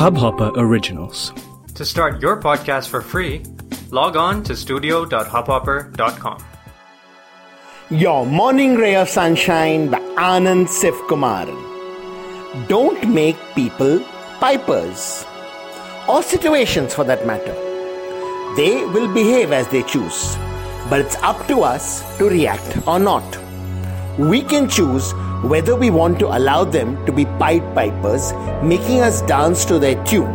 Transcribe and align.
Hubhopper 0.00 0.50
Originals. 0.56 1.30
To 1.74 1.84
start 1.84 2.22
your 2.22 2.40
podcast 2.40 2.88
for 2.88 3.02
free, 3.02 3.42
log 3.90 4.16
on 4.16 4.42
to 4.44 4.56
studio.hubhopper.com. 4.56 6.42
Your 7.90 8.24
Morning 8.24 8.76
Ray 8.76 8.96
of 8.96 9.10
Sunshine 9.10 9.90
by 9.90 9.98
Anand 10.16 10.68
Sivkumaran. 10.68 11.58
Don't 12.66 13.10
make 13.10 13.36
people 13.54 14.00
pipers, 14.40 15.26
or 16.08 16.22
situations 16.22 16.94
for 16.94 17.04
that 17.04 17.26
matter. 17.26 17.52
They 18.56 18.86
will 18.86 19.12
behave 19.12 19.52
as 19.52 19.68
they 19.68 19.82
choose, 19.82 20.38
but 20.88 21.00
it's 21.00 21.16
up 21.16 21.46
to 21.48 21.60
us 21.60 22.00
to 22.16 22.24
react 22.24 22.88
or 22.88 22.98
not. 22.98 23.38
We 24.18 24.40
can 24.40 24.66
choose 24.66 25.12
whether 25.42 25.74
we 25.74 25.90
want 25.90 26.18
to 26.18 26.26
allow 26.26 26.64
them 26.64 27.04
to 27.06 27.12
be 27.12 27.24
Pied 27.24 27.62
Pipers, 27.74 28.32
making 28.62 29.00
us 29.00 29.22
dance 29.22 29.64
to 29.64 29.78
their 29.78 30.02
tune, 30.04 30.30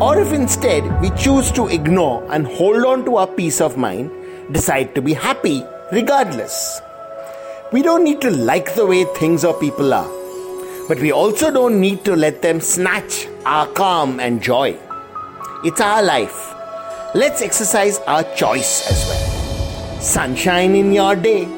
or 0.00 0.18
if 0.18 0.32
instead 0.32 1.00
we 1.02 1.10
choose 1.10 1.52
to 1.52 1.66
ignore 1.68 2.24
and 2.32 2.46
hold 2.46 2.84
on 2.84 3.04
to 3.04 3.16
our 3.16 3.26
peace 3.26 3.60
of 3.60 3.76
mind, 3.76 4.10
decide 4.52 4.94
to 4.94 5.02
be 5.02 5.12
happy 5.12 5.62
regardless. 5.92 6.80
We 7.72 7.82
don't 7.82 8.04
need 8.04 8.22
to 8.22 8.30
like 8.30 8.74
the 8.74 8.86
way 8.86 9.04
things 9.16 9.44
or 9.44 9.52
people 9.60 9.92
are, 9.92 10.08
but 10.88 11.00
we 11.00 11.12
also 11.12 11.50
don't 11.50 11.78
need 11.80 12.04
to 12.06 12.16
let 12.16 12.40
them 12.40 12.60
snatch 12.60 13.26
our 13.44 13.66
calm 13.66 14.20
and 14.20 14.42
joy. 14.42 14.78
It's 15.64 15.80
our 15.80 16.02
life. 16.02 16.54
Let's 17.14 17.42
exercise 17.42 17.98
our 18.06 18.22
choice 18.34 18.90
as 18.90 19.06
well. 19.08 20.00
Sunshine 20.00 20.74
in 20.74 20.92
your 20.92 21.16
day. 21.16 21.57